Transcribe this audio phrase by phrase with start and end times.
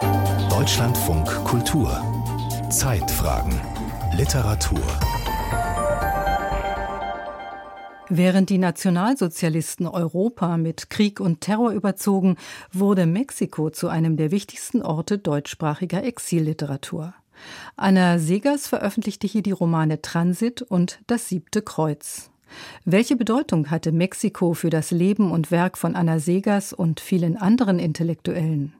[0.00, 1.90] Deutschlandfunk Kultur
[2.70, 3.60] Zeitfragen
[4.16, 4.80] Literatur
[8.08, 12.36] Während die Nationalsozialisten Europa mit Krieg und Terror überzogen,
[12.72, 17.14] wurde Mexiko zu einem der wichtigsten Orte deutschsprachiger Exilliteratur.
[17.76, 22.30] Anna Segers veröffentlichte hier die Romane Transit und Das siebte Kreuz.
[22.84, 27.78] Welche Bedeutung hatte Mexiko für das Leben und Werk von Anna Segers und vielen anderen
[27.78, 28.77] Intellektuellen?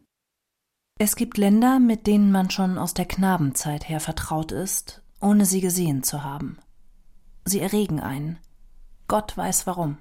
[1.01, 5.61] Es gibt Länder, mit denen man schon aus der Knabenzeit her vertraut ist, ohne sie
[5.61, 6.59] gesehen zu haben.
[7.45, 8.39] Sie erregen einen.
[9.07, 9.99] Gott weiß warum.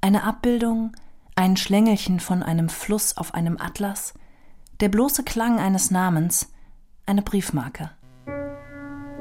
[0.00, 0.92] Eine Abbildung,
[1.34, 4.14] ein Schlängelchen von einem Fluss auf einem Atlas,
[4.78, 6.52] der bloße Klang eines Namens,
[7.04, 7.90] eine Briefmarke.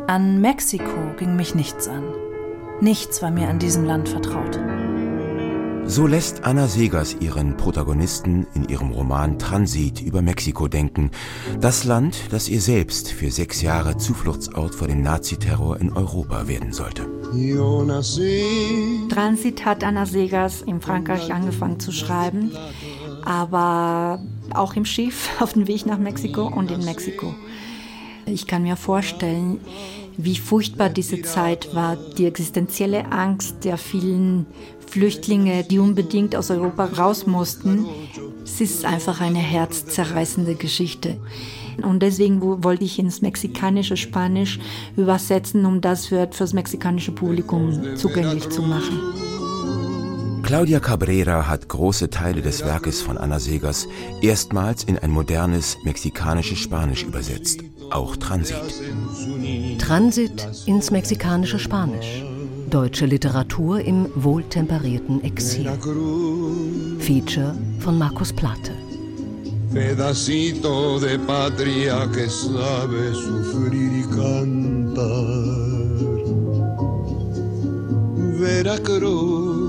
[0.08, 2.04] An Mexiko ging mich nichts an.
[2.80, 4.60] Nichts war mir an diesem Land vertraut.
[5.90, 11.10] So lässt Anna Segers ihren Protagonisten in ihrem Roman Transit über Mexiko denken,
[11.60, 16.74] das Land, das ihr selbst für sechs Jahre Zufluchtsort vor dem Naziterror in Europa werden
[16.74, 17.08] sollte.
[19.10, 22.52] Transit hat Anna Segers in Frankreich angefangen zu schreiben,
[23.26, 24.22] aber
[24.54, 27.34] auch im Schiff auf dem Weg nach Mexiko und in Mexiko.
[28.28, 29.60] Ich kann mir vorstellen,
[30.22, 34.46] wie furchtbar diese Zeit war, die existenzielle Angst der vielen
[34.86, 37.86] Flüchtlinge, die unbedingt aus Europa raus mussten.
[38.44, 41.18] Es ist einfach eine herzzerreißende Geschichte.
[41.82, 44.60] Und deswegen wollte ich ins mexikanische Spanisch
[44.98, 49.00] übersetzen, um das für, das mexikanische Publikum zugänglich zu machen.
[50.44, 53.88] Claudia Cabrera hat große Teile des Werkes von Anna Segers
[54.22, 58.58] erstmals in ein modernes mexikanisches Spanisch übersetzt, auch Transit.
[59.80, 62.24] Transit ins mexikanische Spanisch.
[62.70, 65.70] Deutsche Literatur im wohltemperierten Exil.
[67.00, 68.74] Feature von Markus Platte.
[69.74, 75.50] Pedacito de patria que sabe sufrir y cantar.
[78.40, 79.69] Veracruz.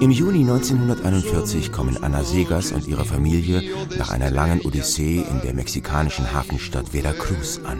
[0.00, 3.62] Im Juni 1941 kommen Anna Segers und ihre Familie
[3.98, 7.78] nach einer langen Odyssee in der mexikanischen Hafenstadt Veracruz an.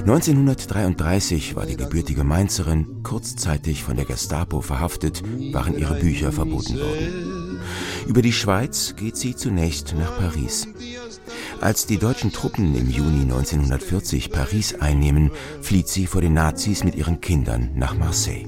[0.00, 5.22] 1933 war die gebürtige Mainzerin kurzzeitig von der Gestapo verhaftet,
[5.52, 7.60] waren ihre Bücher verboten worden.
[8.06, 10.68] Über die Schweiz geht sie zunächst nach Paris.
[11.60, 16.94] Als die deutschen Truppen im Juni 1940 Paris einnehmen, flieht sie vor den Nazis mit
[16.94, 18.46] ihren Kindern nach Marseille.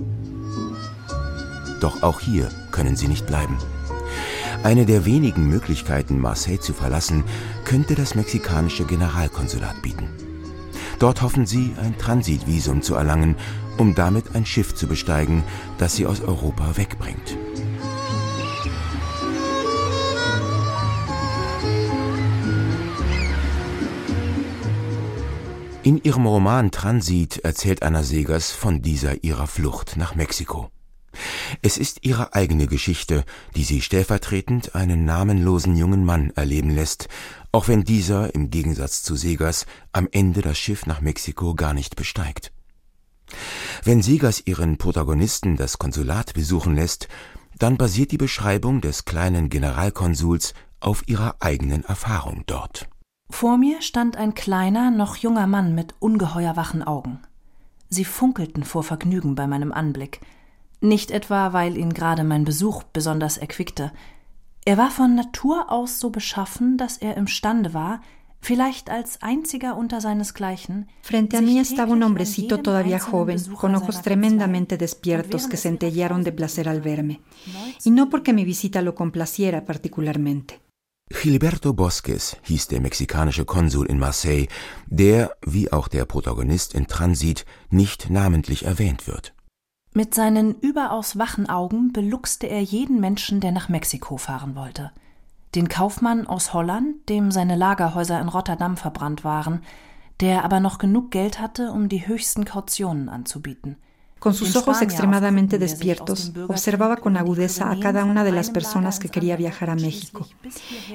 [1.81, 3.59] Doch auch hier können sie nicht bleiben.
[4.65, 7.25] Eine der wenigen Möglichkeiten, Marseille zu verlassen,
[7.65, 10.09] könnte das mexikanische Generalkonsulat bieten.
[10.99, 13.37] Dort hoffen sie, ein Transitvisum zu erlangen,
[13.77, 15.43] um damit ein Schiff zu besteigen,
[15.79, 17.37] das sie aus Europa wegbringt.
[25.85, 30.71] In ihrem Roman Transit erzählt Anna Segers von dieser ihrer Flucht nach Mexiko.
[31.61, 33.25] Es ist ihre eigene Geschichte,
[33.55, 37.09] die sie stellvertretend einen namenlosen jungen Mann erleben lässt,
[37.53, 41.97] auch wenn dieser im Gegensatz zu Segers am Ende das Schiff nach Mexiko gar nicht
[41.97, 42.53] besteigt.
[43.85, 47.09] Wenn Segers ihren Protagonisten das Konsulat besuchen lässt,
[47.59, 52.89] dann basiert die Beschreibung des kleinen Generalkonsuls auf ihrer eigenen Erfahrung dort.
[53.31, 57.21] Vor mir stand ein kleiner, noch junger Mann mit ungeheuer wachen Augen.
[57.89, 60.21] Sie funkelten vor Vergnügen bei meinem Anblick,
[60.83, 63.93] nicht etwa, weil ihn gerade mein Besuch besonders erquickte,
[64.65, 68.01] er war von Natur aus so beschaffen, dass er imstande war,
[68.41, 70.89] vielleicht als einziger unter seinesgleichen.
[71.03, 76.33] Frente a mí estaba un hombrecito todavía joven, con ojos tremendamente despiertos que centellaron de
[76.33, 77.21] placer al verme,
[77.85, 80.61] y no porque mi visita lo complaciera particularmente.
[81.11, 84.49] Gilberto Bosques hieß der mexikanische Konsul in Marseille,
[84.87, 89.35] der, wie auch der Protagonist in Transit, nicht namentlich erwähnt wird.
[89.95, 94.91] Mit seinen überaus wachen Augen beluxte er jeden Menschen, der nach Mexiko fahren wollte.
[95.55, 99.61] Den Kaufmann aus Holland, dem seine Lagerhäuser in Rotterdam verbrannt waren,
[100.21, 103.77] der aber noch genug Geld hatte, um die höchsten Kautionen anzubieten.
[104.19, 109.09] Con sus ojos extremadamente despiertos, observaba con agudeza a cada una de las personas que
[109.09, 110.29] quería viajar a México.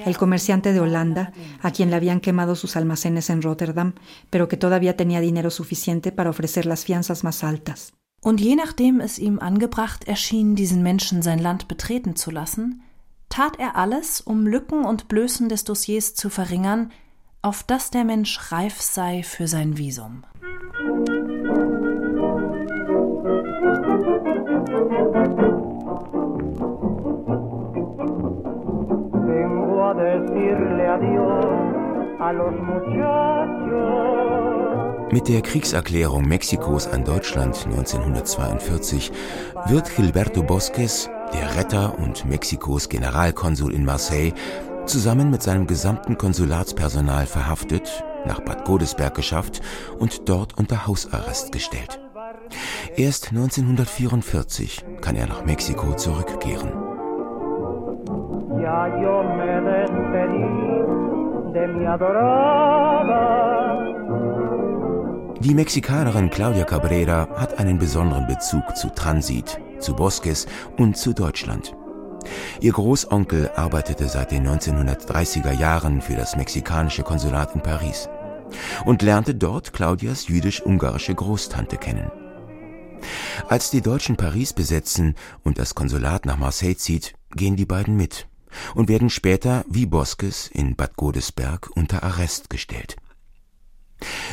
[0.06, 3.92] El comerciante de Holanda, a quien le habían quemado sus almacenes en Rotterdam,
[4.30, 7.92] pero que todavía tenía dinero suficiente para ofrecer las fianzas más altas.
[8.20, 12.82] Und je nachdem es ihm angebracht erschien, diesen Menschen sein Land betreten zu lassen,
[13.28, 16.90] tat er alles, um Lücken und Blößen des Dossiers zu verringern,
[17.42, 20.24] auf dass der Mensch reif sei für sein Visum.
[35.10, 39.10] Mit der Kriegserklärung Mexikos an Deutschland 1942
[39.66, 44.32] wird Gilberto Bosques, der Retter und Mexikos Generalkonsul in Marseille,
[44.84, 49.62] zusammen mit seinem gesamten Konsulatspersonal verhaftet, nach Bad Godesberg geschafft
[49.98, 51.98] und dort unter Hausarrest gestellt.
[52.96, 56.72] Erst 1944 kann er nach Mexiko zurückkehren.
[65.40, 70.46] Die Mexikanerin Claudia Cabrera hat einen besonderen Bezug zu Transit, zu Bosques
[70.76, 71.76] und zu Deutschland.
[72.60, 78.08] Ihr Großonkel arbeitete seit den 1930er Jahren für das mexikanische Konsulat in Paris
[78.84, 82.10] und lernte dort Claudias jüdisch-ungarische Großtante kennen.
[83.46, 85.14] Als die Deutschen Paris besetzen
[85.44, 88.26] und das Konsulat nach Marseille zieht, gehen die beiden mit
[88.74, 92.96] und werden später wie Boskes in Bad Godesberg unter Arrest gestellt.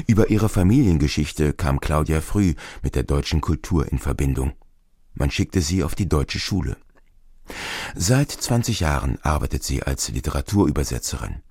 [0.07, 2.53] Über ihre Familiengeschichte kam Claudia früh
[2.83, 4.53] mit der deutschen Kultur in Verbindung.
[5.13, 6.77] Man schickte sie auf die deutsche Schule.
[7.95, 11.41] Seit 20 Jahren arbeitet sie als Literaturübersetzerin.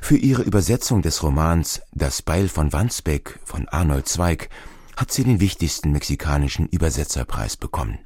[0.00, 4.50] Für ihre Übersetzung des Romans Das Beil von Wandsbek von Arnold Zweig
[4.96, 7.98] hat sie den wichtigsten mexikanischen Übersetzerpreis bekommen.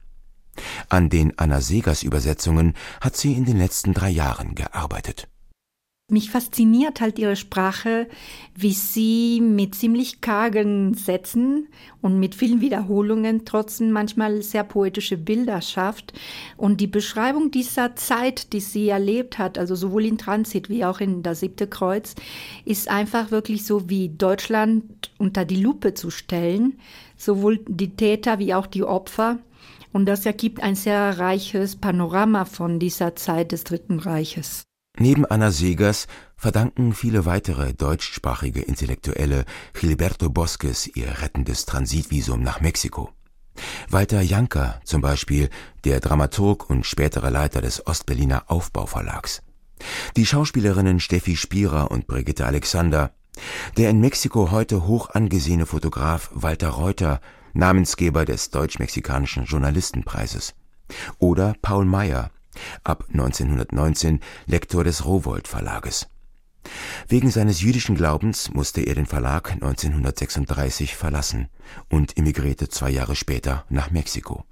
[0.89, 5.29] An den Anna Segers Übersetzungen hat sie in den letzten drei Jahren gearbeitet.
[6.11, 8.09] Mich fasziniert halt ihre Sprache,
[8.57, 11.69] wie sie mit ziemlich kargen Sätzen
[12.03, 16.13] und mit vielen Wiederholungen trotzdem manchmal sehr poetische Bilder schafft.
[16.57, 20.99] Und die Beschreibung dieser Zeit, die sie erlebt hat, also sowohl in Transit wie auch
[21.01, 22.17] in das siebte Kreuz,
[22.65, 26.79] ist einfach wirklich so wie Deutschland unter die Lupe zu stellen,
[27.17, 29.39] sowohl die Täter wie auch die Opfer.
[29.93, 34.65] Und das ergibt ein sehr reiches Panorama von dieser Zeit des Dritten Reiches.
[34.99, 43.11] Neben Anna Segers verdanken viele weitere deutschsprachige Intellektuelle Gilberto Bosques ihr rettendes Transitvisum nach Mexiko.
[43.89, 45.49] Walter Janker zum Beispiel,
[45.85, 49.43] der Dramaturg und spätere Leiter des Ostberliner Aufbauverlags.
[50.17, 53.13] Die Schauspielerinnen Steffi Spierer und Brigitte Alexander,
[53.77, 57.21] der in Mexiko heute hoch angesehene Fotograf Walter Reuter,
[57.53, 60.55] Namensgeber des Deutsch-Mexikanischen Journalistenpreises.
[61.19, 62.31] Oder Paul Meyer,
[62.85, 66.09] ab 1919 Lektor des Rowohlt Verlages.
[67.09, 71.49] Wegen seines jüdischen Glaubens musste er den Verlag 1936 verlassen
[71.89, 74.45] und emigrierte zwei Jahre später nach Mexiko.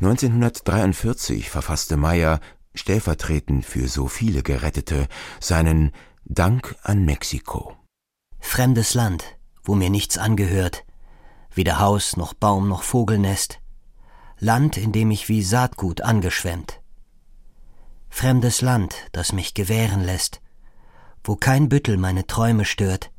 [0.00, 2.40] 1943 verfasste Meyer,
[2.74, 5.06] stellvertretend für so viele Gerettete,
[5.40, 5.92] seinen
[6.24, 7.76] Dank an Mexiko.
[8.40, 9.24] Fremdes Land,
[9.62, 10.84] wo mir nichts angehört,
[11.54, 13.60] weder Haus noch Baum noch Vogelnest,
[14.40, 16.80] Land, in dem ich wie Saatgut angeschwemmt
[18.14, 20.40] fremdes Land, das mich gewähren lässt,
[21.24, 23.10] wo kein Büttel meine Träume stört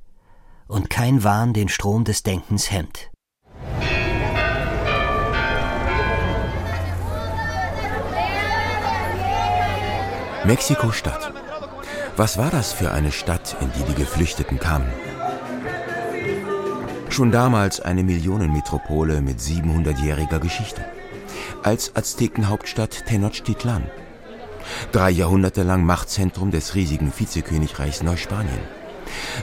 [0.67, 3.11] und kein Wahn den Strom des Denkens hemmt.
[10.45, 11.33] Mexiko-Stadt.
[12.15, 14.87] Was war das für eine Stadt, in die die Geflüchteten kamen?
[17.09, 20.85] Schon damals eine Millionenmetropole mit 700-jähriger Geschichte.
[21.63, 23.83] Als Aztekenhauptstadt Tenochtitlan
[24.91, 28.59] drei Jahrhunderte lang Machtzentrum des riesigen Vizekönigreichs Neuspanien.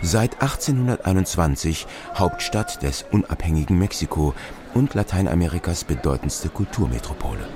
[0.03, 4.35] Seit 1821 Hauptstadt des unabhängigen Mexiko
[4.75, 7.47] und Lateinamerikas bedeutendste Kulturmetropole.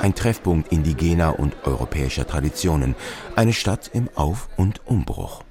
[0.00, 2.94] Ein Treffpunkt indigener und europäischer Traditionen,
[3.36, 5.42] eine Stadt im Auf- und Umbruch.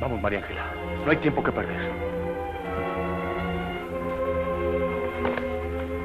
[0.00, 0.72] Vamos, María Ángela.
[1.04, 2.07] No hay tiempo que perder.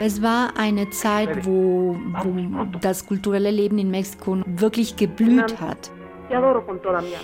[0.06, 5.92] Es war eine Zeit, wo, wo das kulturelle Leben in Mexiko wirklich geblüht hat.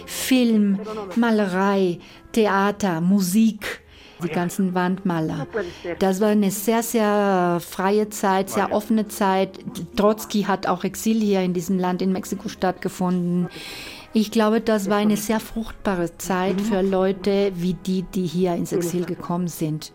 [0.05, 0.79] Film,
[1.17, 1.99] Malerei,
[2.31, 3.81] Theater, Musik,
[4.23, 5.45] die ganzen Wandmaler.
[5.99, 9.59] Das war eine sehr, sehr freie Zeit, sehr offene Zeit.
[9.97, 13.49] Trotzki hat auch Exil hier in diesem Land in Mexiko stattgefunden.
[14.13, 18.71] Ich glaube, das war eine sehr fruchtbare Zeit für Leute wie die, die hier ins
[18.71, 19.93] Exil gekommen sind.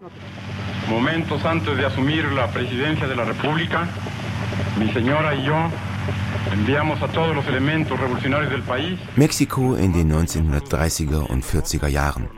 [0.88, 3.88] Momentos antes de asumir la presidencia de la República,
[4.78, 5.56] mi señora y yo
[6.52, 8.98] enviamos a todos los elementos revolucionarios del país.
[9.16, 12.28] Mexiko in den 1930er und 40er Jahren.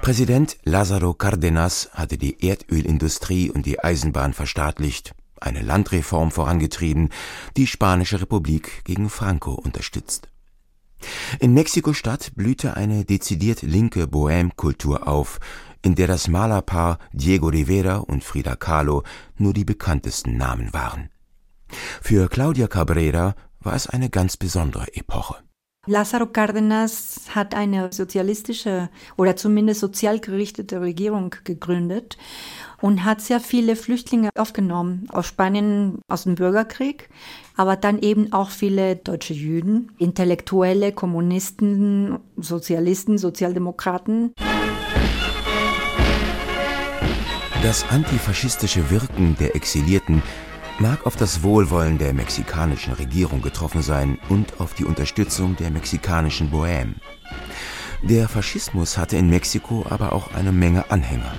[0.00, 7.10] Präsident Lázaro Cárdenas hatte die Erdölindustrie und die Eisenbahn verstaatlicht, eine Landreform vorangetrieben,
[7.56, 10.28] die Spanische Republik gegen Franco unterstützt.
[11.40, 15.38] In Mexiko-Stadt blühte eine dezidiert linke Bohème-Kultur auf,
[15.82, 19.02] in der das Malerpaar Diego Rivera und Frida Kahlo
[19.36, 21.10] nur die bekanntesten Namen waren.
[22.00, 25.43] Für Claudia Cabrera war es eine ganz besondere Epoche.
[25.86, 32.16] Lázaro Cárdenas hat eine sozialistische oder zumindest sozial gerichtete Regierung gegründet
[32.80, 37.10] und hat sehr viele Flüchtlinge aufgenommen aus Spanien, aus dem Bürgerkrieg,
[37.56, 44.32] aber dann eben auch viele deutsche Juden, Intellektuelle, Kommunisten, Sozialisten, Sozialdemokraten.
[47.62, 50.22] Das antifaschistische Wirken der Exilierten
[50.78, 56.50] mag auf das Wohlwollen der mexikanischen Regierung getroffen sein und auf die Unterstützung der mexikanischen
[56.50, 56.94] Bohème.
[58.02, 61.32] Der Faschismus hatte in Mexiko aber auch eine Menge Anhänger.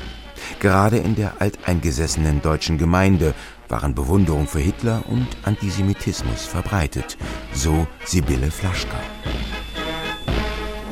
[0.59, 3.33] Gerade in der alteingesessenen deutschen Gemeinde
[3.67, 7.17] waren Bewunderung für Hitler und Antisemitismus verbreitet,
[7.53, 8.99] so Sibylle Flaschka.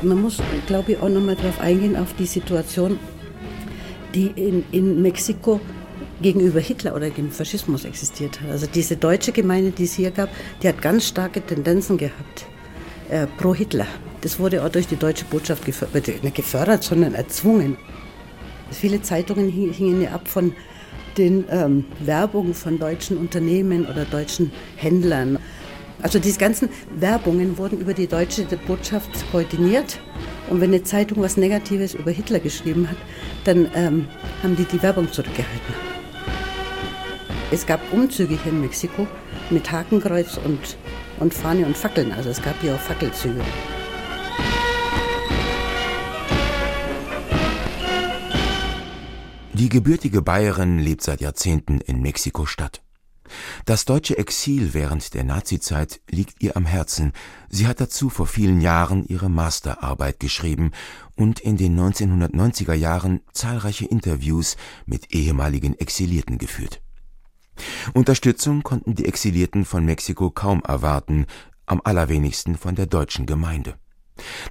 [0.01, 2.99] Man muss, glaube ich, auch nochmal darauf eingehen, auf die Situation,
[4.13, 5.61] die in, in Mexiko
[6.23, 8.49] gegenüber Hitler oder dem Faschismus existiert hat.
[8.49, 10.29] Also diese deutsche Gemeinde, die es hier gab,
[10.61, 12.47] die hat ganz starke Tendenzen gehabt
[13.09, 13.85] äh, pro Hitler.
[14.21, 17.77] Das wurde auch durch die deutsche Botschaft gefördert, nicht gefördert, sondern erzwungen.
[18.71, 20.53] Viele Zeitungen hingen ja ab von
[21.17, 25.37] den ähm, Werbungen von deutschen Unternehmen oder deutschen Händlern.
[26.01, 29.99] Also diese ganzen Werbungen wurden über die deutsche Botschaft koordiniert.
[30.49, 32.97] Und wenn eine Zeitung was Negatives über Hitler geschrieben hat,
[33.45, 34.07] dann ähm,
[34.41, 36.02] haben die die Werbung zurückgehalten.
[37.53, 39.07] Es gab Umzüge hier in Mexiko
[39.51, 40.75] mit Hakenkreuz und,
[41.19, 42.11] und Fahne und Fackeln.
[42.11, 43.41] Also es gab hier auch Fackelzüge.
[49.53, 52.81] Die gebürtige Bayerin lebt seit Jahrzehnten in Mexiko-Stadt.
[53.65, 57.13] Das deutsche Exil während der Nazizeit liegt ihr am Herzen.
[57.49, 60.71] Sie hat dazu vor vielen Jahren ihre Masterarbeit geschrieben
[61.15, 64.57] und in den 1990er Jahren zahlreiche Interviews
[64.87, 66.82] mit ehemaligen Exilierten geführt.
[67.93, 71.25] Unterstützung konnten die Exilierten von Mexiko kaum erwarten,
[71.65, 73.75] am allerwenigsten von der deutschen Gemeinde.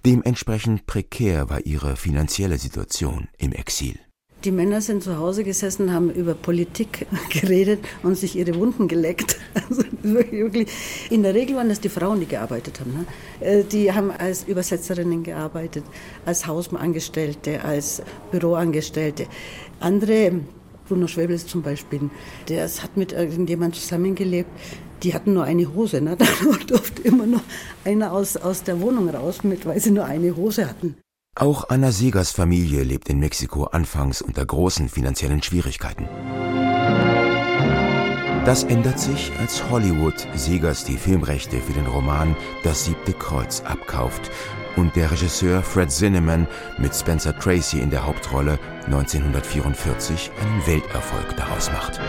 [0.04, 3.98] Dementsprechend prekär war ihre finanzielle Situation im Exil.
[4.44, 9.38] Die Männer sind zu Hause gesessen, haben über Politik geredet und sich ihre Wunden geleckt.
[9.68, 9.84] Also
[11.10, 12.92] in der Regel waren das die Frauen, die gearbeitet haben.
[12.92, 13.06] Ne?
[13.40, 15.84] Äh, die haben als Übersetzerinnen gearbeitet,
[16.26, 19.26] als Hausangestellte, als Büroangestellte.
[19.78, 20.40] Andere
[20.92, 22.10] Bruno Schwebels zum Beispiel,
[22.48, 24.50] der hat mit irgendjemandem zusammengelebt,
[25.02, 26.02] die hatten nur eine Hose.
[26.02, 26.16] Ne?
[26.20, 26.26] Da
[26.66, 27.40] durfte immer noch
[27.82, 30.96] einer aus, aus der Wohnung raus, mit, weil sie nur eine Hose hatten.
[31.34, 36.06] Auch Anna Segers Familie lebt in Mexiko anfangs unter großen finanziellen Schwierigkeiten.
[38.44, 44.30] Das ändert sich, als Hollywood Segers die Filmrechte für den Roman Das siebte Kreuz abkauft
[44.76, 46.46] und der Regisseur Fred Zinnemann
[46.78, 52.00] mit Spencer Tracy in der Hauptrolle 1944 einen Welterfolg daraus macht.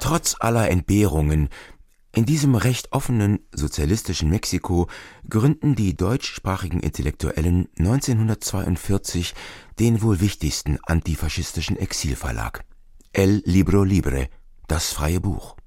[0.00, 1.48] Trotz aller Entbehrungen
[2.14, 4.88] in diesem recht offenen sozialistischen Mexiko
[5.28, 9.34] gründen die deutschsprachigen Intellektuellen 1942
[9.78, 12.64] den wohl wichtigsten antifaschistischen Exilverlag
[13.12, 14.28] El Libro Libre,
[14.66, 15.57] das freie Buch.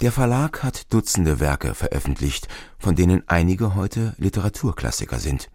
[0.00, 2.48] Der Verlag hat Dutzende Werke veröffentlicht,
[2.78, 5.50] von denen einige heute Literaturklassiker sind.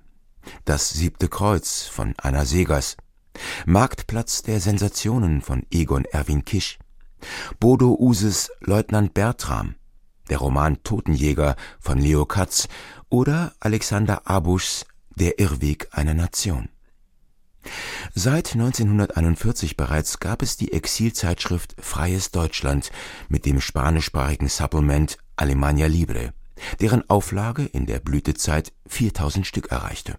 [0.66, 2.98] Das siebte Kreuz von Anna Segers,
[3.66, 6.80] Marktplatz der Sensationen von Egon Erwin Kisch,
[7.60, 9.76] Bodo Uses Leutnant Bertram,
[10.30, 12.68] der Roman Totenjäger von Leo Katz
[13.10, 16.70] oder Alexander Abuschs Der Irrweg einer Nation.
[18.16, 22.92] Seit 1941 bereits gab es die Exilzeitschrift Freies Deutschland
[23.28, 26.34] mit dem spanischsprachigen Supplement Alemania Libre,
[26.80, 30.18] deren Auflage in der Blütezeit 4000 Stück erreichte.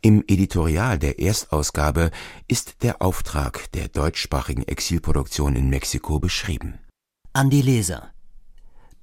[0.00, 2.10] Im Editorial der Erstausgabe
[2.48, 6.78] ist der Auftrag der deutschsprachigen Exilproduktion in Mexiko beschrieben.
[7.32, 8.13] An die Leser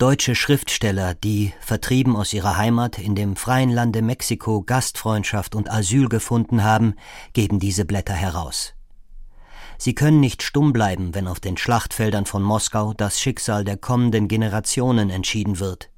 [0.02, 6.10] Deutsche Schriftsteller, die, vertrieben aus ihrer Heimat, in dem freien Lande Mexiko Gastfreundschaft und Asyl
[6.10, 6.96] gefunden haben,
[7.34, 8.74] geben diese Blätter heraus.
[9.78, 14.28] Sie können nicht stumm bleiben, wenn auf den Schlachtfeldern von Moskau das Schicksal der kommenden
[14.28, 15.92] Generationen entschieden wird.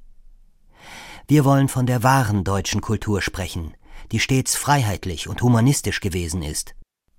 [1.26, 3.72] Wir wollen von der wahren deutschen Kultur sprechen,
[4.12, 6.74] die stets freiheitlich und humanistisch gewesen ist.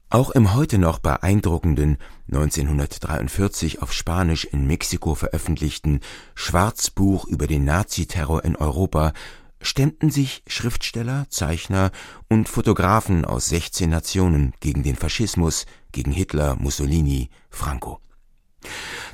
[0.09, 1.97] Auch im heute noch beeindruckenden
[2.31, 5.99] 1943 auf Spanisch in Mexiko veröffentlichten
[6.35, 9.13] Schwarzbuch über den Naziterror in Europa
[9.61, 11.91] stemmten sich Schriftsteller, Zeichner
[12.29, 17.99] und Fotografen aus 16 Nationen gegen den Faschismus, gegen Hitler, Mussolini, Franco.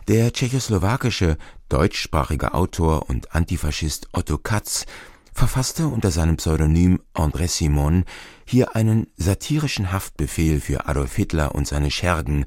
[0.07, 1.37] Der tschechoslowakische
[1.69, 4.85] deutschsprachige Autor und Antifaschist Otto Katz
[5.33, 8.05] verfasste unter seinem Pseudonym André Simon
[8.45, 12.45] hier einen satirischen Haftbefehl für Adolf Hitler und seine Schergen,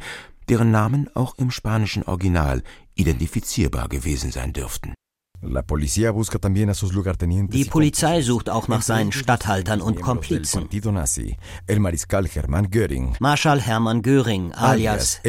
[0.48, 2.62] deren Namen auch im spanischen Original
[2.94, 4.94] identifizierbar gewesen sein dürften.
[7.52, 10.68] Die Polizei sucht auch nach seinen Statthaltern und Komplizen.
[13.20, 15.20] Marschall Hermann Göring, alias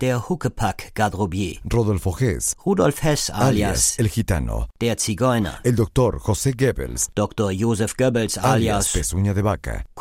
[0.00, 1.56] der Huckepack Garderobier.
[2.64, 3.96] Rudolf Hess, alias
[4.80, 5.58] der Zigeuner.
[7.14, 7.50] Dr.
[7.50, 8.92] Josef Goebbels, alias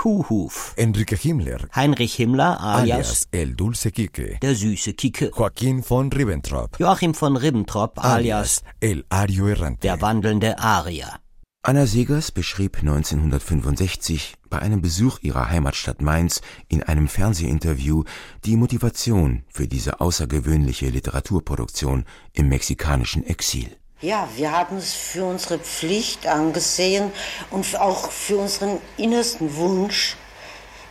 [0.03, 0.73] Kuhhuf.
[0.75, 4.37] Enrique Himmler, Heinrich Himmler, alias El Dulce Quique.
[4.41, 5.31] der süße Kike.
[5.33, 9.79] Joaquín von Ribbentrop, Joachim von Ribbentrop, alias El Ario Errante.
[9.87, 11.21] der wandelnde Arier.
[11.61, 18.03] Anna Segers beschrieb 1965 bei einem Besuch ihrer Heimatstadt Mainz in einem Fernsehinterview
[18.43, 23.77] die Motivation für diese außergewöhnliche Literaturproduktion im mexikanischen Exil.
[24.03, 27.13] Ja, wir haben es für unsere Pflicht angesehen
[27.51, 30.17] und auch für unseren innersten Wunsch,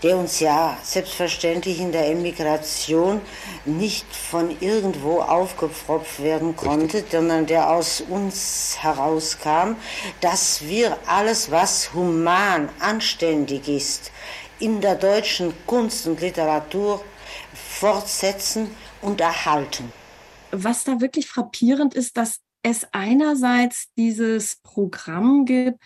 [0.03, 3.21] der uns ja selbstverständlich in der Emigration
[3.67, 9.77] nicht von irgendwo aufgepfropft werden konnte, sondern der aus uns herauskam,
[10.23, 14.11] dass wir alles, was human, anständig ist,
[14.59, 17.05] in der deutschen Kunst und Literatur
[17.53, 19.93] fortsetzen und erhalten.
[20.51, 25.79] was da wirklich frappierend ist, dass es einerseits dieses Programm gibt,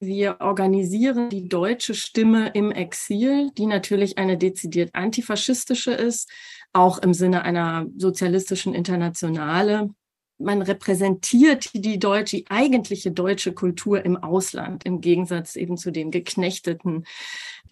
[0.00, 6.30] wir organisieren die deutsche Stimme im Exil, die natürlich eine dezidiert antifaschistische ist,
[6.72, 9.90] auch im Sinne einer sozialistischen Internationale.
[10.38, 16.12] Man repräsentiert die deutsche, die eigentliche deutsche Kultur im Ausland, im Gegensatz eben zu dem
[16.12, 17.04] geknechteten,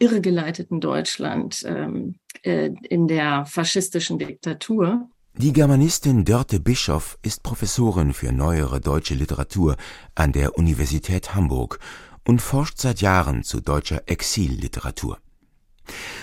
[0.00, 5.08] irregeleiteten Deutschland ähm, äh, in der faschistischen Diktatur.
[5.38, 9.76] Die Germanistin Dörte Bischoff ist Professorin für neuere deutsche Literatur
[10.14, 11.78] an der Universität Hamburg
[12.26, 15.18] und forscht seit Jahren zu deutscher Exilliteratur.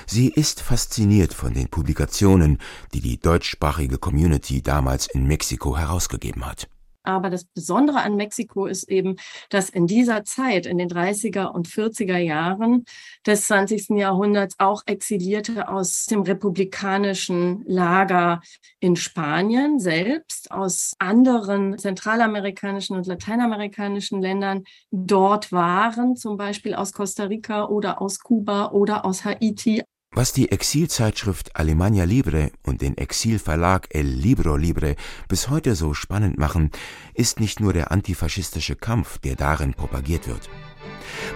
[0.07, 2.57] Sie ist fasziniert von den Publikationen,
[2.95, 6.67] die die deutschsprachige Community damals in Mexiko herausgegeben hat.
[7.03, 9.17] Aber das Besondere an Mexiko ist eben,
[9.49, 12.85] dass in dieser Zeit, in den 30er und 40er Jahren
[13.25, 13.97] des 20.
[13.97, 18.41] Jahrhunderts, auch Exilierte aus dem republikanischen Lager
[18.79, 27.25] in Spanien selbst, aus anderen zentralamerikanischen und lateinamerikanischen Ländern dort waren, zum Beispiel aus Costa
[27.25, 29.83] Rica oder aus Kuba oder aus Haiti,
[30.15, 34.95] Was die Exilzeitschrift Alemania Libre und den Exilverlag El Libro Libre
[35.27, 36.69] bis heute so spannend machen,
[37.15, 40.49] ist nicht nur der antifaschistische Kampf, der darin propagiert wird.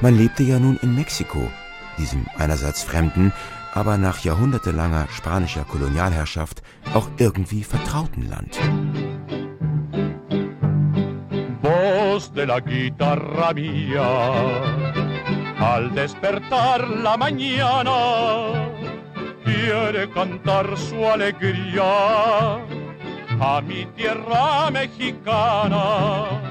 [0.02, 1.50] Man lebte ja nun in Mexiko,
[1.98, 3.34] diesem einerseits fremden,
[3.74, 6.62] aber nach jahrhundertelanger spanischer Kolonialherrschaft
[6.94, 8.60] auch irgendwie vertrauten Land.
[12.18, 15.07] voz de la guitarra mía.
[15.60, 18.70] Al despertar la mañana,
[19.44, 22.58] quiere cantar su alegría
[23.40, 26.42] a mi tierra mexicana.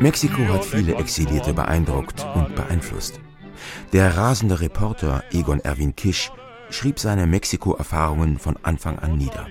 [0.00, 3.20] Mexiko hat viele Exilierte beeindruckt und beeinflusst.
[3.92, 6.30] Der rasende Reporter Egon Erwin Kisch
[6.70, 9.48] schrieb seine Mexiko-Erfahrungen von Anfang an nieder.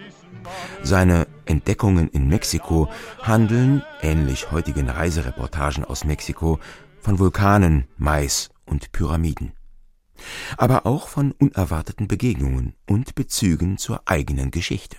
[0.82, 2.90] Seine Entdeckungen in Mexiko
[3.22, 6.60] handeln, ähnlich heutigen Reisereportagen aus Mexiko,
[7.02, 9.54] von Vulkanen, Mais und Pyramiden.
[10.58, 14.98] Aber auch von unerwarteten Begegnungen und Bezügen zur eigenen Geschichte.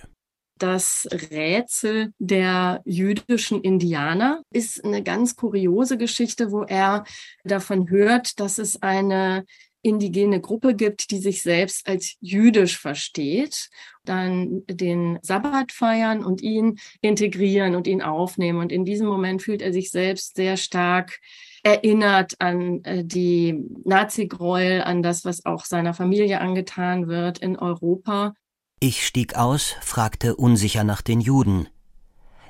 [0.57, 7.03] Das Rätsel der jüdischen Indianer ist eine ganz kuriose Geschichte, wo er
[7.43, 9.45] davon hört, dass es eine
[9.85, 13.69] indigene Gruppe gibt, die sich selbst als jüdisch versteht,
[14.03, 18.59] dann den Sabbat feiern und ihn integrieren und ihn aufnehmen.
[18.59, 21.19] Und in diesem Moment fühlt er sich selbst sehr stark
[21.65, 28.33] erinnert an äh, die Nazi-Gräuel, an das, was auch seiner Familie angetan wird in Europa.
[28.79, 31.67] Ich stieg aus, fragte unsicher nach den Juden.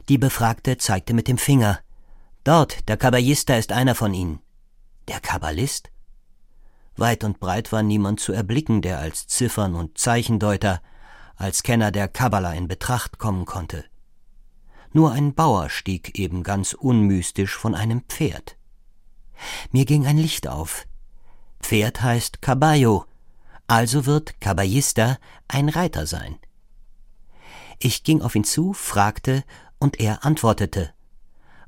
[0.10, 1.80] Die Befragte zeigte mit dem Finger.
[2.44, 4.40] Dort, der Kabbalista ist einer von ihnen.
[5.08, 5.90] Der Kabbalist?
[6.98, 10.82] Weit und breit war niemand zu erblicken, der als Ziffern- und Zeichendeuter,
[11.38, 13.86] als Kenner der Kabbala in Betracht kommen konnte.
[14.92, 18.58] Nur ein Bauer stieg eben ganz unmystisch von einem Pferd.
[19.72, 20.86] Mir ging ein Licht auf.
[21.62, 23.06] Pferd heißt Caballo,
[23.68, 25.18] also wird Caballista
[25.48, 26.38] ein Reiter sein.
[27.80, 29.44] Ich ging auf ihn zu, fragte,
[29.80, 30.94] und er antwortete.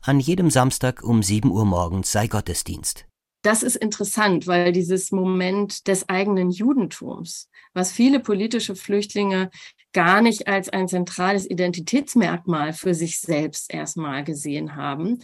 [0.01, 3.05] An jedem Samstag um sieben Uhr morgens sei Gottesdienst.
[3.41, 9.51] Das ist interessant, weil dieses Moment des eigenen Judentums, was viele politische Flüchtlinge
[9.93, 15.19] gar nicht als ein zentrales Identitätsmerkmal für sich selbst erstmal gesehen haben,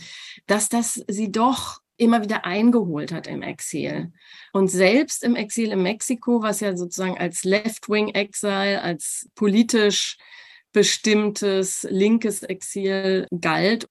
[0.47, 4.11] dass das sie doch immer wieder eingeholt hat im Exil.
[4.51, 10.17] Und selbst im Exil in Mexiko, was ja sozusagen als Left-Wing-Exile, als politisch
[10.71, 13.87] bestimmtes linkes Exil galt,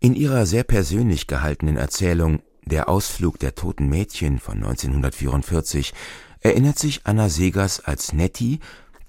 [0.00, 5.92] In ihrer sehr persönlich gehaltenen Erzählung Der Ausflug der toten Mädchen von 1944
[6.40, 8.60] erinnert sich Anna Segers als Nettie,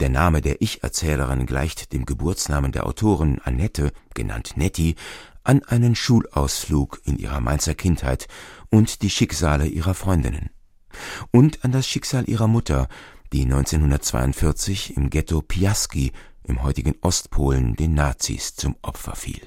[0.01, 4.95] der Name der Ich-Erzählerin gleicht dem Geburtsnamen der Autorin Annette, genannt Nettie,
[5.43, 8.27] an einen Schulausflug in ihrer Mainzer Kindheit
[8.69, 10.49] und die Schicksale ihrer Freundinnen.
[11.31, 12.87] Und an das Schicksal ihrer Mutter,
[13.33, 16.11] die 1942 im Ghetto Piaski
[16.43, 19.41] im heutigen Ostpolen den Nazis zum Opfer fiel.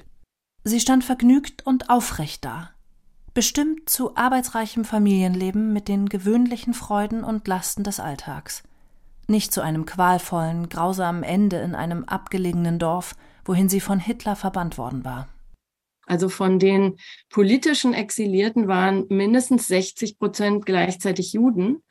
[0.63, 2.71] Sie stand vergnügt und aufrecht da,
[3.35, 8.63] bestimmt zu arbeitsreichem Familienleben mit den gewöhnlichen Freuden und Lasten des Alltags,
[9.27, 14.77] nicht zu einem qualvollen, grausamen Ende in einem abgelegenen Dorf, wohin sie von Hitler verbannt
[14.79, 15.27] worden war.
[16.05, 16.97] Also von den
[17.29, 21.83] politischen Exilierten waren mindestens 60 Prozent gleichzeitig Juden.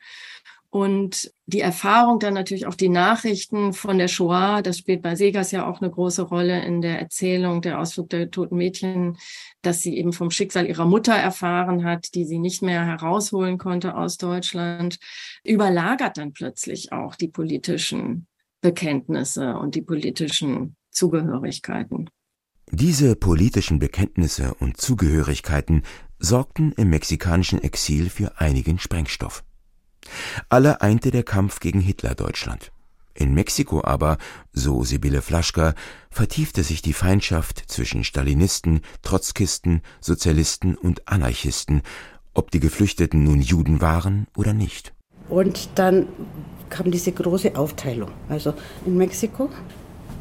[0.75, 5.51] Und die Erfahrung, dann natürlich auch die Nachrichten von der Shoah, das spielt bei Segas
[5.51, 9.17] ja auch eine große Rolle in der Erzählung der Ausflug der toten Mädchen,
[9.61, 13.95] dass sie eben vom Schicksal ihrer Mutter erfahren hat, die sie nicht mehr herausholen konnte
[13.95, 14.97] aus Deutschland,
[15.45, 18.27] überlagert dann plötzlich auch die politischen
[18.59, 22.09] Bekenntnisse und die politischen Zugehörigkeiten.
[22.77, 25.83] Diese politischen Bekenntnisse und Zugehörigkeiten
[26.19, 29.45] sorgten im mexikanischen Exil für einigen Sprengstoff.
[30.49, 32.73] Alle einte der Kampf gegen Hitler-Deutschland.
[33.13, 34.17] In Mexiko aber,
[34.51, 35.73] so Sibylle Flaschka,
[36.09, 41.81] vertiefte sich die Feindschaft zwischen Stalinisten, Trotzkisten, Sozialisten und Anarchisten,
[42.33, 44.93] ob die Geflüchteten nun Juden waren oder nicht.
[45.29, 46.07] Und dann
[46.69, 48.11] kam diese große Aufteilung.
[48.27, 48.53] Also
[48.85, 49.49] in Mexiko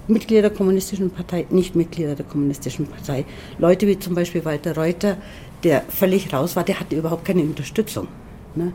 [0.06, 3.24] Mitglieder der Kommunistischen Partei, nicht Mitglieder der Kommunistischen Partei.
[3.58, 5.16] Leute wie zum Beispiel Walter Reuter,
[5.62, 8.08] der völlig raus war, der hatte überhaupt keine Unterstützung.
[8.54, 8.72] Ne?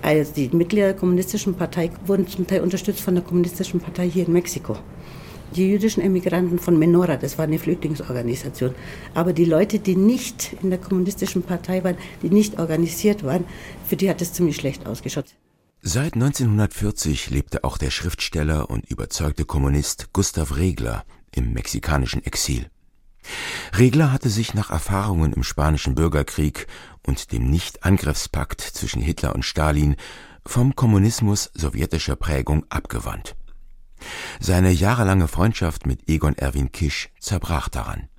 [0.00, 4.26] Also die Mitglieder der Kommunistischen Partei wurden zum Teil unterstützt von der Kommunistischen Partei hier
[4.26, 4.76] in Mexiko.
[5.54, 8.72] Die jüdischen Emigranten von Menora, das war eine Flüchtlingsorganisation.
[9.14, 13.44] Aber die Leute, die nicht in der Kommunistischen Partei waren, die nicht organisiert waren,
[13.86, 15.34] für die hat es ziemlich schlecht ausgeschaut.
[15.82, 22.70] Seit 1940 lebte auch der Schriftsteller und überzeugte Kommunist Gustav Regler im mexikanischen Exil.
[23.78, 26.66] Regler hatte sich nach Erfahrungen im Spanischen Bürgerkrieg
[27.06, 29.96] und dem Nichtangriffspakt zwischen Hitler und Stalin
[30.44, 33.34] vom Kommunismus sowjetischer Prägung abgewandt.
[34.38, 38.10] Seine jahrelange Freundschaft mit Egon Erwin Kisch zerbrach daran.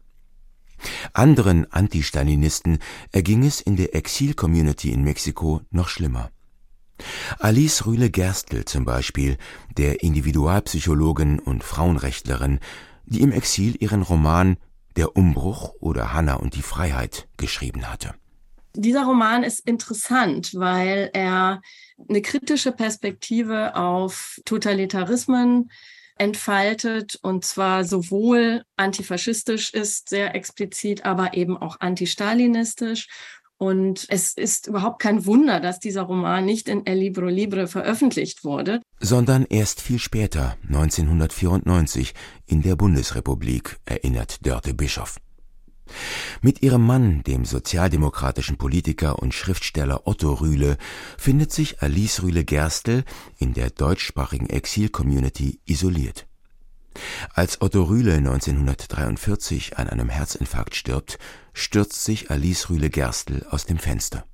[1.13, 2.80] Anderen Anti-Stalinisten
[3.12, 6.32] erging es in der Exil-Community in Mexiko noch schlimmer.
[7.40, 9.38] Alice Rühle-Gerstl zum Beispiel,
[9.78, 12.60] der Individualpsychologin und Frauenrechtlerin,
[13.06, 14.58] die im Exil ihren Roman
[14.96, 18.14] Der Umbruch oder Hanna und die Freiheit geschrieben hatte.
[18.74, 21.62] Dieser Roman ist interessant, weil er
[22.10, 25.70] eine kritische Perspektive auf Totalitarismen
[26.18, 33.08] entfaltet und zwar sowohl antifaschistisch ist, sehr explizit, aber eben auch antistalinistisch
[33.62, 38.43] und es ist überhaupt kein Wunder, dass dieser Roman nicht in El Libro Libre veröffentlicht
[38.43, 38.82] wurde.
[39.00, 42.15] Sondern erst viel später, 1994,
[42.47, 45.17] in der Bundesrepublik, erinnert Dörte Bischoff.
[46.41, 50.78] Mit ihrem Mann, dem sozialdemokratischen Politiker und Schriftsteller Otto Rühle,
[51.19, 53.04] findet sich Alice Rühle-Gerstl
[53.38, 56.26] in der deutschsprachigen Exil-Community isoliert.
[57.34, 61.17] Als Otto Rühle 1943 an einem Herzinfarkt stirbt,
[61.54, 64.25] stürzt sich Alice Rühle-Gerstl aus dem Fenster.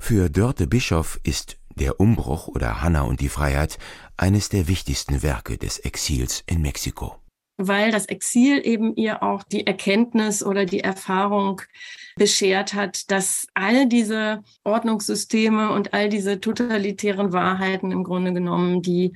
[0.00, 3.78] Für Dörte Bischof ist Der Umbruch oder Hanna und die Freiheit
[4.16, 7.16] eines der wichtigsten Werke des Exils in Mexiko.
[7.56, 11.60] Weil das Exil eben ihr auch die Erkenntnis oder die Erfahrung
[12.16, 19.14] beschert hat, dass all diese Ordnungssysteme und all diese totalitären Wahrheiten im Grunde genommen die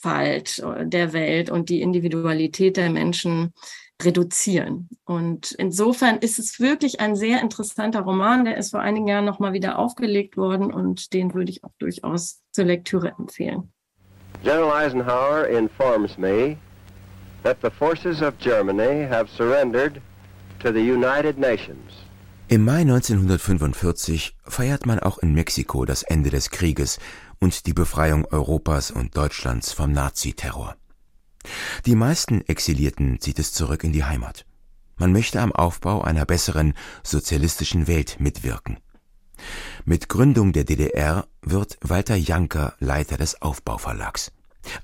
[0.00, 3.52] Vielfalt der Welt und die Individualität der Menschen
[4.00, 4.88] reduzieren.
[5.04, 8.44] Und insofern ist es wirklich ein sehr interessanter Roman.
[8.44, 12.40] Der ist vor einigen Jahren nochmal wieder aufgelegt worden und den würde ich auch durchaus
[12.52, 13.72] zur Lektüre empfehlen.
[14.44, 16.56] General Eisenhower informs me
[17.42, 20.00] that the forces of Germany have surrendered
[20.60, 22.08] to the United Nations.
[22.50, 26.98] Im Mai 1945 feiert man auch in Mexiko das Ende des Krieges
[27.40, 30.76] und die Befreiung Europas und Deutschlands vom Naziterror.
[31.86, 34.44] Die meisten Exilierten zieht es zurück in die Heimat.
[34.96, 38.78] Man möchte am Aufbau einer besseren sozialistischen Welt mitwirken.
[39.84, 44.32] Mit Gründung der DDR wird Walter Janker Leiter des Aufbauverlags.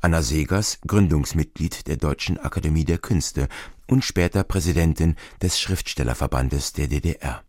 [0.00, 3.48] Anna Segers Gründungsmitglied der Deutschen Akademie der Künste
[3.88, 7.42] und später Präsidentin des Schriftstellerverbandes der DDR.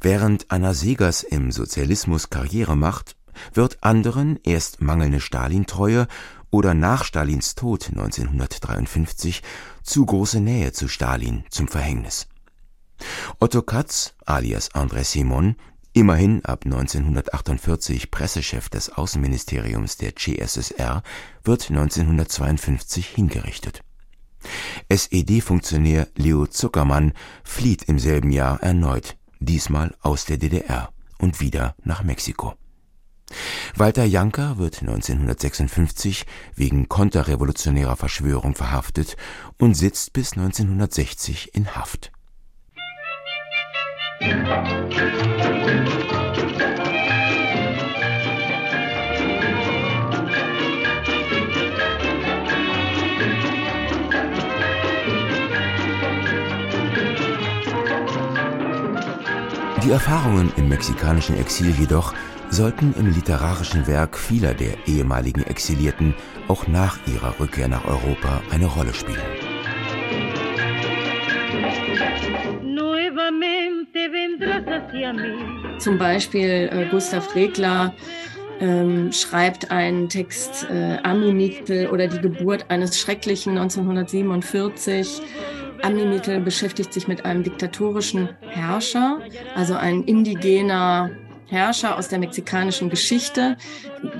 [0.00, 3.14] Während Anna Segers im Sozialismus Karriere macht,
[3.52, 6.06] wird anderen erst mangelnde Stalintreue
[6.50, 9.42] oder nach Stalins Tod 1953
[9.82, 12.28] zu große Nähe zu Stalin zum Verhängnis.
[13.40, 15.56] Otto Katz, alias André Simon,
[15.92, 21.02] immerhin ab 1948 Pressechef des Außenministeriums der CSSR,
[21.42, 23.82] wird 1952 hingerichtet.
[24.88, 27.12] SED-Funktionär Leo Zuckermann
[27.44, 32.54] flieht im selben Jahr erneut, diesmal aus der DDR und wieder nach Mexiko.
[33.76, 39.16] Walter Janker wird 1956 wegen konterrevolutionärer Verschwörung verhaftet
[39.58, 42.12] und sitzt bis 1960 in Haft.
[59.84, 62.14] Die Erfahrungen im mexikanischen Exil jedoch
[62.52, 66.14] sollten im literarischen Werk vieler der ehemaligen Exilierten
[66.48, 69.18] auch nach ihrer Rückkehr nach Europa eine Rolle spielen.
[75.78, 77.94] Zum Beispiel äh, Gustav Regler
[78.60, 85.22] ähm, schreibt einen Text äh, Amimittel oder die Geburt eines Schrecklichen 1947
[85.82, 89.18] Amimittel beschäftigt sich mit einem diktatorischen Herrscher,
[89.56, 91.10] also ein indigener
[91.52, 93.58] Herrscher aus der mexikanischen Geschichte.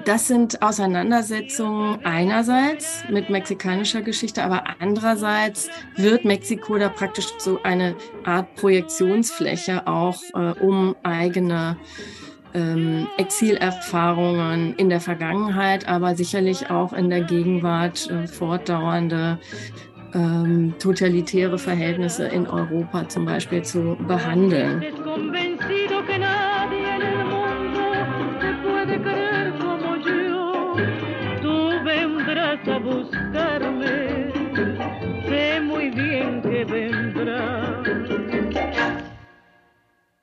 [0.05, 7.97] Das sind Auseinandersetzungen einerseits mit mexikanischer Geschichte, aber andererseits wird Mexiko da praktisch so eine
[8.25, 11.79] Art Projektionsfläche auch, äh, um eigene
[12.53, 19.39] ähm, Exilerfahrungen in der Vergangenheit, aber sicherlich auch in der Gegenwart äh, fortdauernde
[20.15, 24.85] ähm, totalitäre Verhältnisse in Europa zum Beispiel zu behandeln.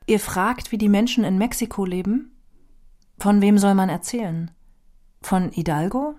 [0.09, 2.35] Ihr fragt, wie die Menschen in Mexiko leben?
[3.19, 4.49] Von wem soll man erzählen?
[5.21, 6.15] Von Hidalgo?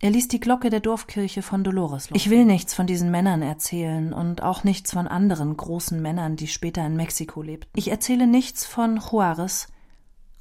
[0.00, 2.16] Er ließ die Glocke der Dorfkirche von Dolores los.
[2.16, 6.48] Ich will nichts von diesen Männern erzählen und auch nichts von anderen großen Männern, die
[6.48, 7.70] später in Mexiko lebten.
[7.76, 9.68] Ich erzähle nichts von Juarez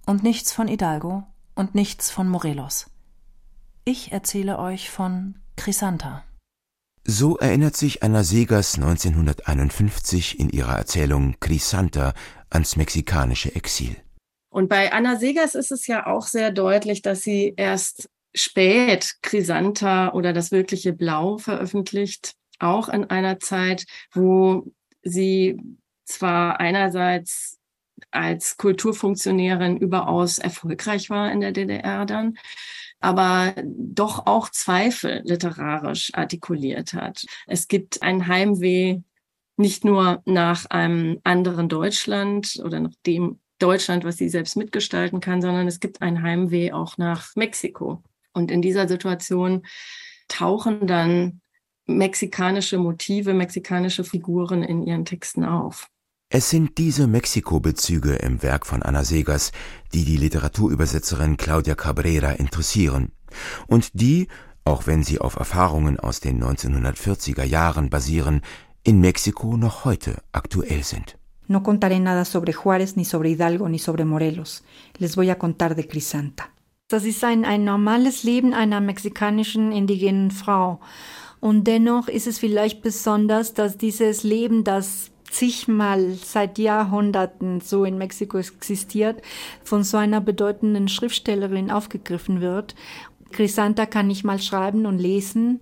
[0.08, 1.22] und nichts von Hidalgo
[1.54, 2.90] und nichts von Morelos.
[3.86, 6.24] Ich erzähle euch von Crisanta.
[7.04, 12.14] So erinnert sich Anna Segers 1951 in ihrer Erzählung Crisanta
[12.50, 13.96] ans mexikanische Exil.
[14.50, 20.14] Und bei Anna Segers ist es ja auch sehr deutlich, dass sie erst spät Crisanta
[20.14, 25.58] oder das wirkliche Blau veröffentlicht, auch in einer Zeit, wo sie
[26.06, 27.58] zwar einerseits
[28.12, 32.38] als Kulturfunktionärin überaus erfolgreich war in der DDR dann,
[33.02, 37.26] aber doch auch Zweifel literarisch artikuliert hat.
[37.48, 39.02] Es gibt ein Heimweh
[39.58, 45.42] nicht nur nach einem anderen Deutschland oder nach dem Deutschland, was sie selbst mitgestalten kann,
[45.42, 48.02] sondern es gibt ein Heimweh auch nach Mexiko.
[48.34, 49.66] Und in dieser Situation
[50.28, 51.42] tauchen dann
[51.86, 55.91] mexikanische Motive, mexikanische Figuren in ihren Texten auf.
[56.34, 59.52] Es sind diese Mexiko-Bezüge im Werk von Anna Segers,
[59.94, 63.12] die die Literaturübersetzerin Claudia Cabrera interessieren
[63.68, 64.30] und die,
[64.64, 68.44] auch wenn sie auf Erfahrungen aus den 1940er Jahren basieren,
[68.86, 71.18] in Mexiko noch heute aktuell sind.
[71.48, 74.64] No contaré nada sobre Juárez, ni sobre Hidalgo, ni sobre Morelos.
[75.00, 76.46] Les voy a contar de Crisanta.
[76.88, 80.80] Das ist ein, ein normales Leben einer mexikanischen indigenen Frau.
[81.42, 87.98] Und dennoch ist es vielleicht besonders, dass dieses Leben, das zigmal seit Jahrhunderten so in
[87.98, 89.22] Mexiko existiert,
[89.64, 92.76] von so einer bedeutenden Schriftstellerin aufgegriffen wird.
[93.32, 95.62] Crisanta kann nicht mal schreiben und lesen.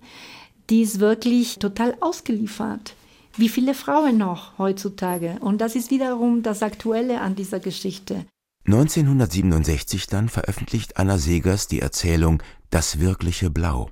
[0.68, 2.94] Die ist wirklich total ausgeliefert.
[3.36, 5.38] Wie viele Frauen noch heutzutage?
[5.40, 8.26] Und das ist wiederum das Aktuelle an dieser Geschichte.
[8.66, 13.90] 1967 dann veröffentlicht Anna Segers die Erzählung Das wirkliche Blau.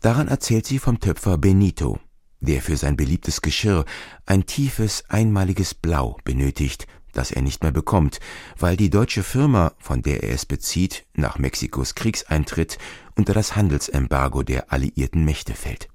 [0.00, 1.98] Daran erzählt sie vom Töpfer Benito,
[2.40, 3.84] der für sein beliebtes Geschirr
[4.26, 8.20] ein tiefes, einmaliges Blau benötigt, das er nicht mehr bekommt,
[8.58, 12.78] weil die deutsche Firma, von der er es bezieht, nach Mexikos Kriegseintritt
[13.14, 15.88] unter das Handelsembargo der alliierten Mächte fällt.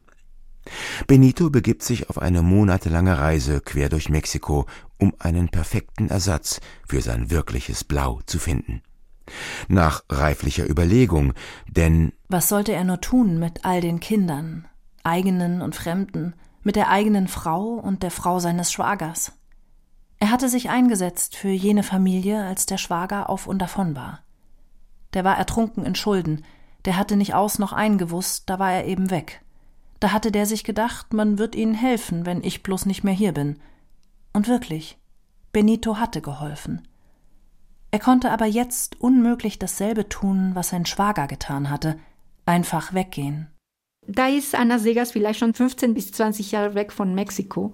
[1.07, 4.65] Benito begibt sich auf eine monatelange Reise quer durch Mexiko,
[4.97, 8.81] um einen perfekten Ersatz für sein wirkliches Blau zu finden.
[9.67, 11.33] Nach reiflicher Überlegung,
[11.67, 14.67] denn was sollte er nur tun mit all den Kindern,
[15.03, 16.33] eigenen und fremden,
[16.63, 19.33] mit der eigenen Frau und der Frau seines Schwagers?
[20.19, 24.19] Er hatte sich eingesetzt für jene Familie, als der Schwager auf und davon war.
[25.13, 26.45] Der war ertrunken in Schulden,
[26.85, 29.43] der hatte nicht aus noch eingewusst, da war er eben weg.
[29.99, 33.33] Da hatte der sich gedacht, man wird ihnen helfen, wenn ich bloß nicht mehr hier
[33.33, 33.59] bin.
[34.33, 34.97] Und wirklich,
[35.51, 36.87] Benito hatte geholfen.
[37.91, 41.99] Er konnte aber jetzt unmöglich dasselbe tun, was sein Schwager getan hatte,
[42.45, 43.47] einfach weggehen.
[44.07, 47.71] Da ist Anna Segas vielleicht schon 15 bis 20 Jahre weg von Mexiko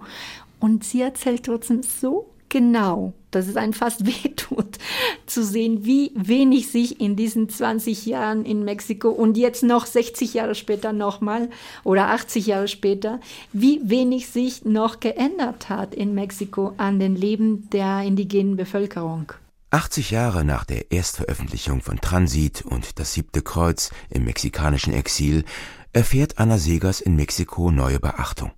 [0.60, 4.78] und sie erzählt trotzdem so genau, dass es einen fast wehtut,
[5.26, 10.34] zu sehen, wie wenig sich in diesen 20 Jahren in Mexiko und jetzt noch 60
[10.34, 11.48] Jahre später nochmal
[11.82, 13.20] oder 80 Jahre später,
[13.52, 19.32] wie wenig sich noch geändert hat in Mexiko an den Leben der indigenen Bevölkerung.
[19.70, 25.44] 80 Jahre nach der Erstveröffentlichung von Transit und das siebte Kreuz im mexikanischen Exil
[25.92, 28.52] erfährt Anna Segers in Mexiko neue Beachtung.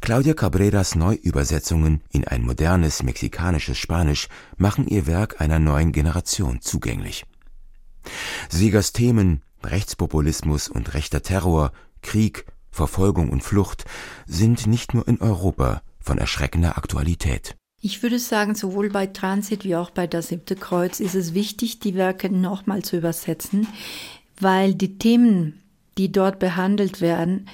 [0.00, 7.24] Claudia Cabreras Neuübersetzungen in ein modernes mexikanisches Spanisch machen ihr Werk einer neuen Generation zugänglich.
[8.48, 13.84] Segers Themen Rechtspopulismus und rechter Terror, Krieg, Verfolgung und Flucht
[14.26, 17.56] sind nicht nur in Europa von erschreckender Aktualität.
[17.82, 21.80] Ich würde sagen, sowohl bei Transit wie auch bei Das siebte Kreuz ist es wichtig,
[21.80, 23.66] die Werke nochmal zu übersetzen,
[24.38, 25.60] weil die Themen,
[25.98, 27.46] die dort behandelt werden,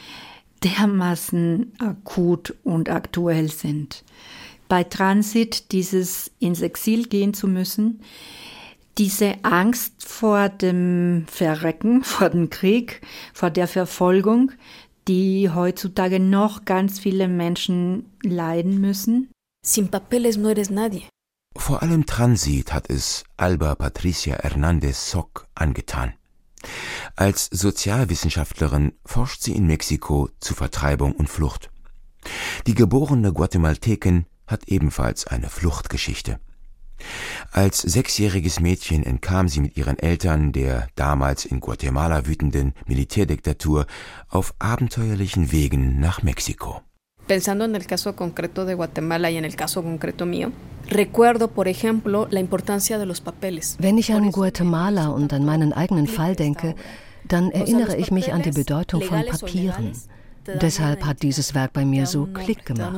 [0.62, 4.04] dermaßen akut und aktuell sind.
[4.68, 8.00] Bei Transit dieses ins Exil gehen zu müssen,
[8.98, 13.00] diese Angst vor dem Verrecken, vor dem Krieg,
[13.34, 14.52] vor der Verfolgung,
[15.08, 19.30] die heutzutage noch ganz viele Menschen leiden müssen.
[19.64, 21.04] Sin papeles no eres nadie.
[21.56, 26.14] Vor allem Transit hat es Alba Patricia Hernandez Sock angetan.
[27.14, 31.70] Als Sozialwissenschaftlerin forscht sie in Mexiko zu Vertreibung und Flucht.
[32.66, 36.40] Die geborene Guatemaltekin hat ebenfalls eine Fluchtgeschichte.
[37.52, 43.86] Als sechsjähriges Mädchen entkam sie mit ihren Eltern der damals in Guatemala wütenden Militärdiktatur
[44.28, 46.82] auf abenteuerlichen Wegen nach Mexiko.
[47.26, 50.52] Pensando en el caso concreto de Guatemala y en el caso concreto mío,
[50.88, 53.76] recuerdo, por ejemplo, la importancia de los papeles.
[53.80, 56.76] Wenn ich an Guatemala und an meinen eigenen Fall denke,
[57.24, 59.92] dann erinnere ich mich an die Bedeutung von Papieren.
[60.60, 62.94] Deshalb hat dieses Werk bei mir so Klick gemacht.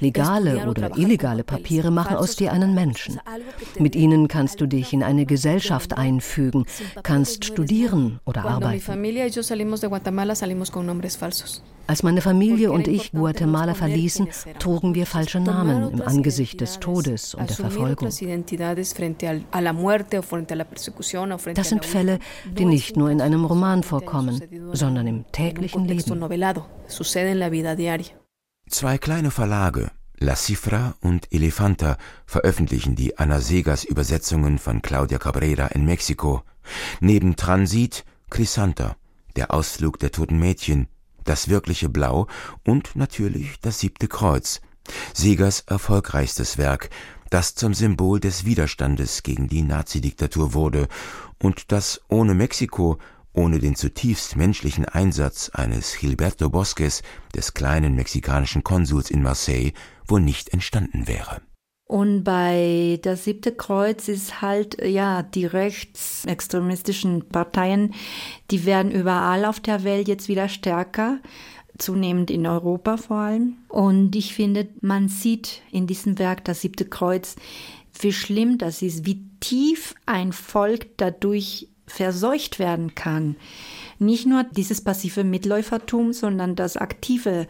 [0.00, 3.20] Legale oder illegale Papiere machen aus dir einen Menschen.
[3.78, 6.66] Mit ihnen kannst du dich in eine Gesellschaft einfügen,
[7.02, 8.82] kannst studieren oder arbeiten.
[11.88, 17.34] Als meine Familie und ich Guatemala verließen, trugen wir falsche Namen im Angesicht des Todes
[17.34, 18.10] und der Verfolgung.
[21.54, 22.18] Das sind Fälle,
[22.58, 26.20] die nicht nur in einem Roman vorkommen, sondern im täglichen Leben.
[28.70, 35.68] Zwei kleine Verlage, La Cifra und Elefanta, veröffentlichen die Ana Segas Übersetzungen von Claudia Cabrera
[35.68, 36.42] in Mexiko.
[37.00, 38.96] Neben Transit, Crisanta,
[39.36, 40.86] der Ausflug der toten Mädchen,
[41.24, 42.26] das wirkliche Blau
[42.62, 44.60] und natürlich das siebte Kreuz,
[45.14, 46.90] Segers erfolgreichstes Werk,
[47.30, 50.88] das zum Symbol des Widerstandes gegen die Nazidiktatur wurde
[51.42, 52.98] und das ohne Mexiko,
[53.32, 57.02] ohne den zutiefst menschlichen Einsatz eines Gilberto Bosques,
[57.34, 59.72] des kleinen mexikanischen Konsuls in Marseille,
[60.06, 61.40] wohl nicht entstanden wäre.
[61.88, 67.94] Und bei das siebte Kreuz ist halt, ja, die rechtsextremistischen Parteien,
[68.50, 71.18] die werden überall auf der Welt jetzt wieder stärker,
[71.78, 73.56] zunehmend in Europa vor allem.
[73.68, 77.36] Und ich finde, man sieht in diesem Werk das siebte Kreuz,
[78.00, 83.36] wie schlimm das ist, wie tief ein Volk dadurch verseucht werden kann.
[83.98, 87.46] Nicht nur dieses passive Mitläufertum, sondern das aktive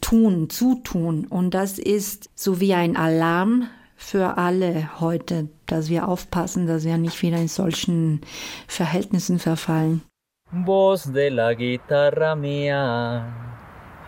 [0.00, 1.26] tun, zutun.
[1.26, 6.98] Und das ist so wie ein Alarm für alle heute, dass wir aufpassen, dass wir
[6.98, 8.20] nicht wieder in solchen
[8.66, 10.02] Verhältnissen verfallen.
[10.50, 13.53] Voz de la guitarra mía.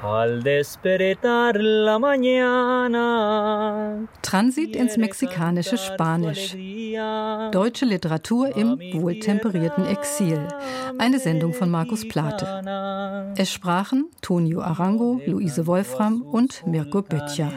[0.03, 2.99] Al despertar la mañana.
[4.21, 6.55] Transit ins mexikanische Spanisch.
[7.51, 10.47] Deutsche Literatur im wohltemperierten Exil.
[10.99, 12.47] Eine Sendung von Markus Plate.
[13.39, 17.51] Es sprachen Tonio Arango, Luise Wolfram und Mirko Böttcher.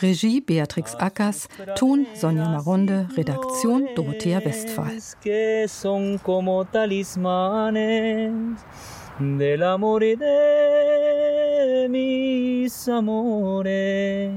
[0.00, 4.92] Regie Beatrix Ackers, Ton Sonja Maronde, Redaktion Dorothea Westphal
[9.18, 11.27] del amor y de
[11.88, 14.32] mis amores.